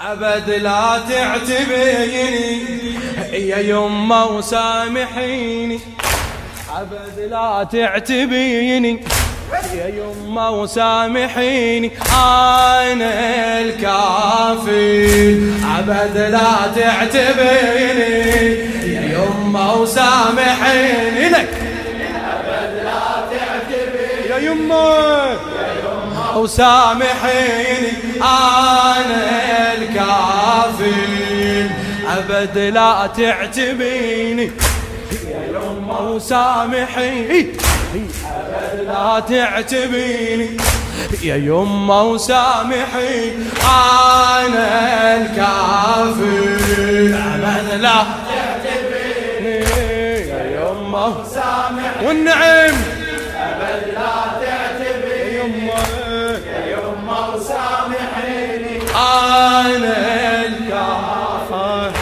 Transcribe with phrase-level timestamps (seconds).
[0.00, 2.62] أبد لا تعتبيني
[3.32, 5.80] يا يما وسامحيني.
[6.76, 9.00] أبد لا تعتبيني
[9.74, 11.92] يا يما وسامحيني.
[12.12, 15.06] أنا الكافي
[15.78, 18.12] أبد لا تعتبيني
[18.94, 21.28] يا يما وسامحيني.
[21.28, 21.48] لك.
[22.32, 25.36] أبد لا تعتبيني يا يما
[26.36, 27.92] وسامحيني
[28.22, 31.70] أنا الكافي
[32.18, 34.52] أبد لا تعتبيني.
[35.28, 37.52] يا يما وسامحيني
[38.26, 40.56] أبد لا تعتبيني.
[41.22, 43.32] يا يما وسامحي
[43.64, 46.38] أنا الكافي
[47.14, 49.58] أبد لا تعتبيني.
[50.30, 52.95] يا يما وسامحي والنعم.
[59.36, 61.92] أنا الكافي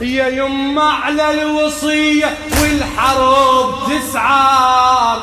[0.00, 5.18] يا يما على الوصية والحرب تسعار.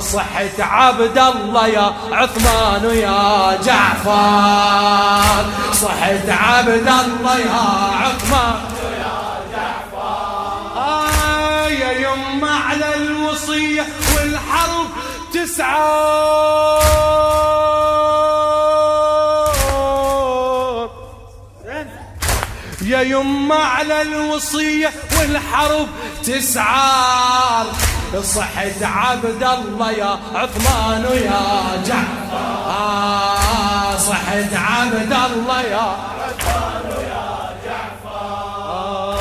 [0.00, 5.44] صحة عبد الله يا عثمان ويا جعفر.
[5.72, 7.62] صحة عبد الله يا
[8.02, 9.16] عثمان ويا
[9.52, 10.76] جعفر.
[10.76, 14.86] آه يا يما على الوصية والحرب
[15.34, 16.51] تسعار.
[23.22, 25.88] يما على الوصية والحرب
[26.24, 27.66] تسعار.
[28.22, 32.32] صحة عبد الله يا عثمان ويا جعفر.
[32.66, 39.20] آه صحة عبد الله يا عثمان ويا جعفر.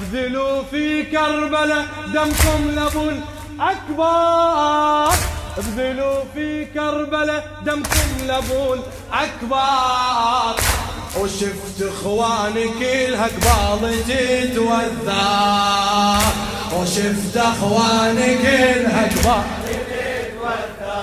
[0.00, 5.14] بذلوا في كربلاء دمكم لابو الأكبر
[5.58, 10.54] بذلوا في كربلاء دمكم لابو الأكبر
[11.18, 15.28] وشفت اخواني كلها قبال تتوذى.
[16.76, 21.00] وشفت اخواني كلها قبال تتوذى.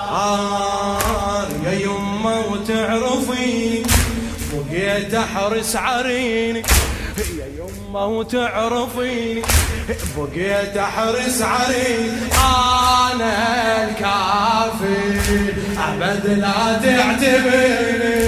[1.64, 3.82] يا يما وتعرفيني
[4.52, 6.62] بقيت أحرس عريني.
[7.18, 9.42] يا يما وتعرفيني
[10.16, 12.10] بقيت أحرس عريني.
[13.12, 13.34] أنا
[13.84, 14.96] الكافي
[15.78, 18.27] أبد لا تعتبرني.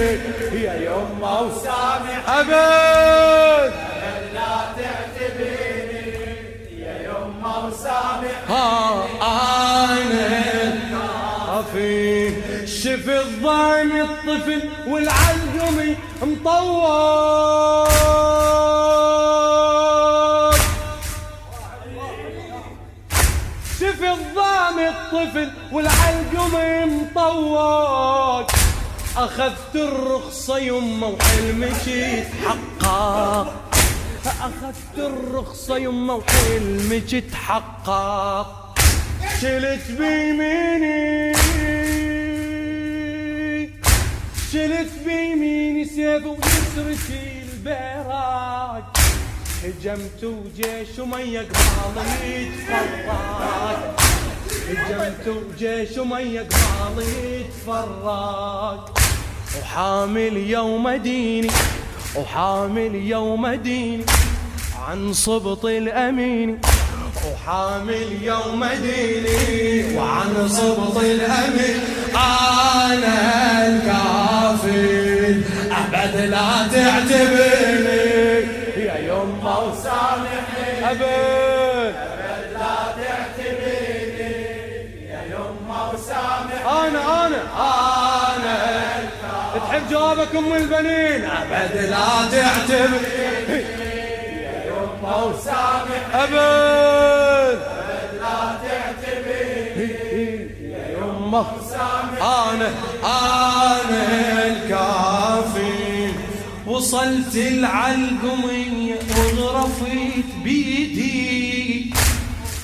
[1.30, 3.72] يما وسامح أبد.
[4.34, 6.06] لا تعتبرني
[6.80, 8.50] يا يما وسامح
[9.22, 10.26] أنا
[10.62, 12.32] الكافي
[12.66, 17.90] شف الضايم الطفل والعلقمي مطول
[23.80, 28.44] شف الضام الطفل والعلقمي مطول
[29.16, 33.54] أخذت الرخصة يمه وحلمك يتحقق
[34.26, 38.76] أخذت الرخصة يمه وحلمك يتحقق
[39.40, 41.32] شلت بيميني.
[44.52, 48.82] شلت بيميني سيف ويسرتي البراج.
[49.64, 53.78] هجمت وجيش ومية قبالي يتفرج
[54.68, 58.99] هجمت وجيش ومية قبالي يتفرج
[59.58, 61.50] وحامل يوم ديني
[62.16, 64.04] وحامل يوم ديني
[64.88, 66.60] عن صبط الأمين.
[67.26, 71.80] وحامل يوم ديني وعن صبط الأمين.
[72.14, 75.42] أنا الكافي
[75.80, 78.10] أبد لا تعتبرني.
[78.86, 81.02] يا يما وسامحني أبد
[82.06, 84.34] أبد لا تعتبرني.
[85.10, 88.09] يا يما وسامحني أنا أنا أنا
[89.80, 91.24] تحب جوابك أم البنين.
[91.24, 93.62] أبد لا تعتبرني
[94.30, 97.58] يا يما وسامح أبد.
[98.20, 99.88] لا تعتبرني
[100.72, 101.46] يا يما
[102.20, 102.68] أنا
[103.04, 106.12] أنا الكافي.
[106.66, 111.94] وصلت العلقمية وغرفت بيدي.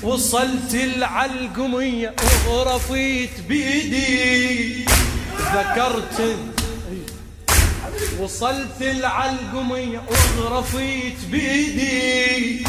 [0.03, 2.13] وصلت العلقمية
[2.47, 4.85] وغرفت بيدي.
[5.53, 6.37] ذكرت
[8.19, 12.63] وصلت العلقمية وغرفت بيدي.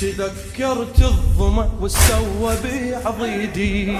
[0.00, 3.98] تذكرت الظما والسوى بعضيدي.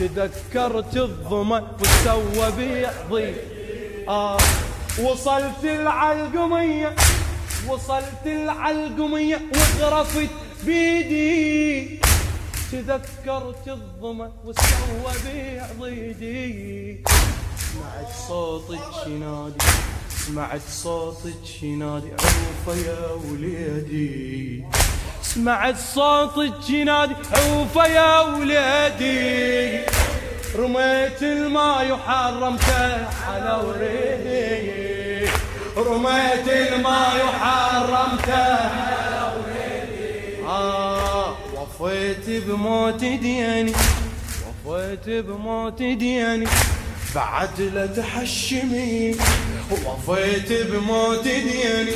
[0.00, 3.36] تذكرت الظما والسوى بعضيدي
[4.08, 4.38] آه
[5.02, 6.96] وصلت العلقمية
[7.68, 10.30] وصلت العلقمية وغرفت
[10.64, 12.00] بيدي.
[12.72, 17.00] تذكرت الظما والسوى بعضيدي.
[17.76, 19.64] سمعت صوتك ينادي
[20.26, 24.64] سمعت صوتك ينادي عوفة يا وليدي.
[25.22, 29.80] سمعت صوتك ينادي عوفة يا وليدي.
[30.56, 35.30] رميت الماء وحرمته على وريدي.
[35.76, 40.46] رميت الماء وحرمته على وريدي.
[40.46, 43.72] آه وفيت بموت دياني.
[44.66, 46.46] وفيت بموت دياني.
[47.16, 49.16] بعد لا تحشمي
[49.70, 51.90] وفيت بموت ديني.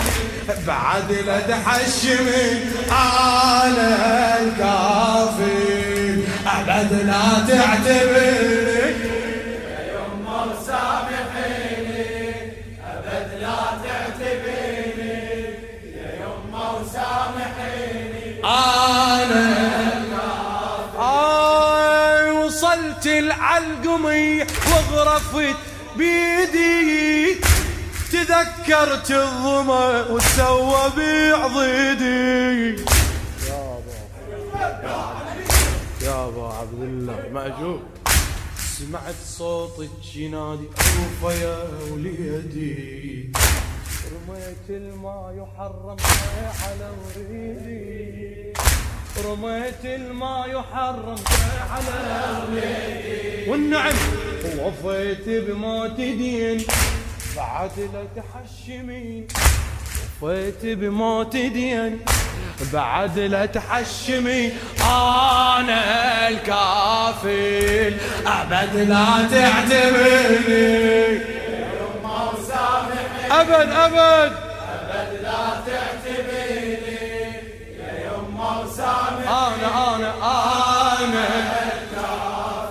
[0.67, 2.47] بعد لا تحشمي
[2.91, 8.30] أنا الكافي أبد لا تعتبرني
[23.41, 25.57] العلقمي وغرفت
[25.97, 27.41] بيدي.
[28.13, 32.83] تذكرت الظما وسوى بعضيدي
[36.03, 37.81] يا أبو عبد الله مأجور.
[38.79, 41.59] سمعت صوتك ينادي اوفى يا
[41.91, 43.33] وليدي.
[44.13, 46.01] رميت الماء وحرمت
[46.63, 48.10] على وريدي.
[49.27, 51.29] رميت الماء وحرمت
[51.71, 51.95] على
[53.49, 53.95] والنعم
[54.59, 56.67] ووفيت بموت ديني
[57.37, 59.27] بعد لا تحشمين.
[60.23, 61.97] وفيت بموت ديني
[62.73, 67.95] بعد لا تحشمي أنا الكافل
[68.27, 71.21] أبد لا تعتبرني
[73.31, 74.33] أبد أبد.
[74.91, 76.80] أبد لا تعتبرني
[78.85, 80.11] آنا آنا
[81.03, 81.27] آنا.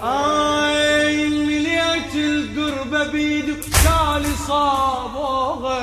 [0.04, 5.80] آي مليت القربة بيدي تالي صابوها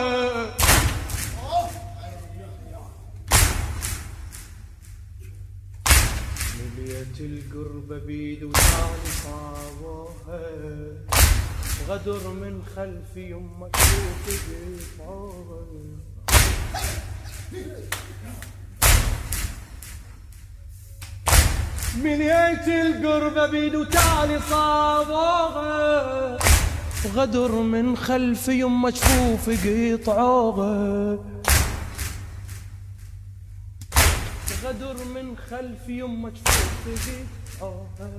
[6.79, 10.41] مليت القربة بيدي وتالي صابوها
[11.89, 15.67] غدر من خلفي يمك وتقطعوها
[22.03, 26.39] مليت القربة بيد وتالي صابوها
[27.15, 31.19] غدر من خلفي يما جفوفي قطعوها
[34.65, 37.25] غدر من خلفي يما جفوفي
[37.61, 38.11] قطعوها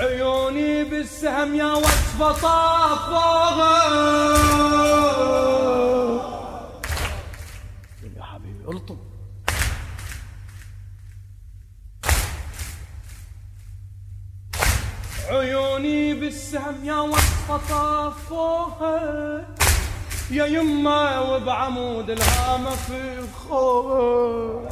[0.00, 3.84] عيوني بالسهم يا وصفة طافوها
[8.16, 8.96] يا حبيبي الطم
[15.30, 19.44] عيوني بالسهم يا وصفة طافوها
[20.30, 24.70] يا يما وبعمود الهامة في خوها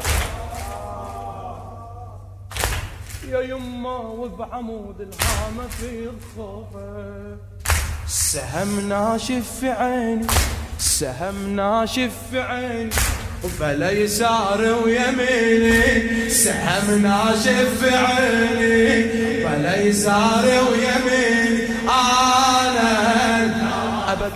[3.29, 7.37] يا يما وبعمود الهامة في خوها
[8.07, 10.27] سهم ناشف في عيني
[10.79, 12.91] سهم ناشف في عيني
[13.45, 16.31] وبلا يسار ويميني.
[16.31, 21.42] سهم ناشف في عيني بلا يسار ويميني.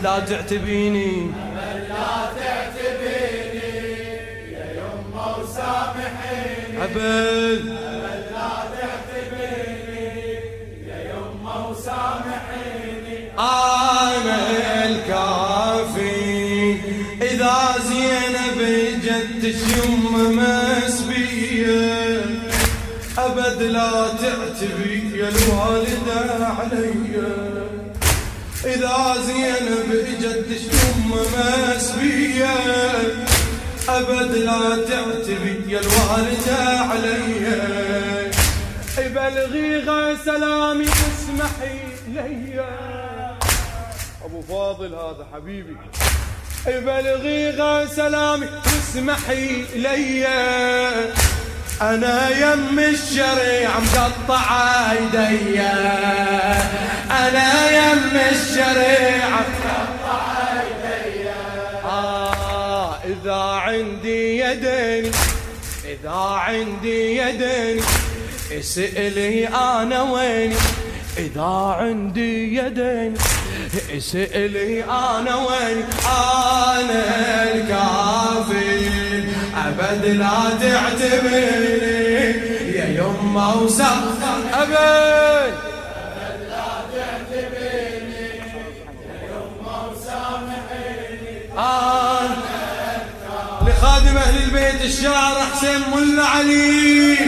[0.03, 1.13] لا تعتبيني.
[1.23, 1.89] أبد.
[1.89, 3.77] لا تعتبرني
[4.53, 10.11] يا يما وسامحيني ابد ابد لا تعتبرني
[10.89, 14.39] يا يما وسامحيني أنا
[14.85, 16.17] الكافي.
[17.23, 18.61] إذا زينب
[19.05, 21.77] جدك يمه مسبية
[23.19, 27.66] أبد لا تعتبي يا الوالده علي.
[28.67, 31.23] إذا زينب جدك يمه
[31.77, 32.57] مسبية
[33.89, 37.47] أبد لا تعتبي يا الوالدة علي
[38.99, 42.69] بلغي سلامي اسمحي ليا
[44.25, 45.77] أبو فاضل هذا حبيبي.
[46.67, 47.53] بلغي
[47.97, 50.91] سلامي اسمحي ليا
[51.83, 54.45] أنا يم الشريع مقطع
[54.93, 55.73] ايديا
[57.11, 58.17] أنا يم
[66.37, 67.83] عندي يدين
[68.53, 70.57] اسألي أنا ويني
[71.19, 73.15] إذا عندي يدين
[73.97, 78.89] اسألي أنا وين؟ أنا الكافي
[79.67, 81.97] أبد لا تعتبرني
[82.77, 84.03] يا يما وسخ
[84.55, 85.55] أبد.
[86.51, 88.29] لا تعتبرني
[89.09, 91.37] يا يما وسامحيني
[94.07, 97.19] لخادم أهل البيت الشاعر حسين ملا علي.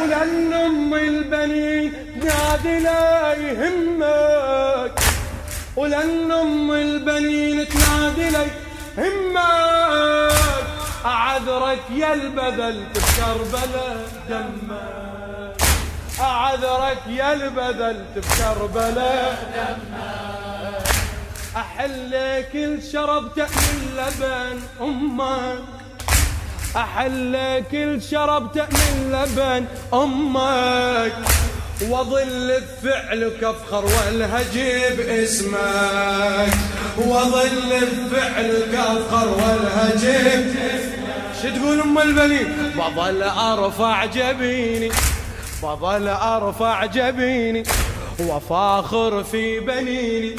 [0.00, 1.92] ولأن أم البنين
[2.24, 5.00] نادي لا يهمك.
[5.76, 8.46] ولأن أم البنين تنادي لي
[8.98, 10.32] همك
[11.04, 13.00] أعذرك يا البذل في
[14.28, 15.56] دمك.
[16.20, 20.86] أعذرك يا البذل في كربلاء دمك.
[21.56, 25.89] أحلك الشرب تأمن لبن أمك.
[26.76, 31.12] أحلك الشرب تأمن لبن أمك
[31.88, 36.54] وظل بفعلك افخر والهجي باسمك
[36.98, 40.54] وظل بفعلك افخر والهجي
[41.42, 44.90] شو تقول أم البنين؟ بظل أرفع جبيني
[45.62, 47.62] بظل أرفع جبيني
[48.20, 50.36] وفاخر في بنيني.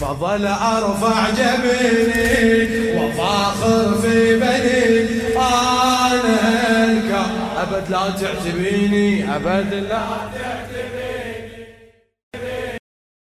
[0.00, 7.26] بظل أرفع جبيني وفاخر في بنيني أنا الكا
[7.62, 10.02] أبد لا تعتبيني أبد لا
[10.34, 10.53] تعتبيني